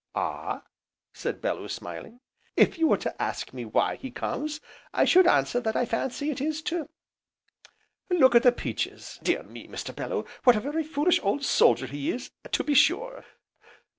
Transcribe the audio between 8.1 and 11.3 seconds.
at the peaches. Dear me, Mr. Bellew! what a very foolish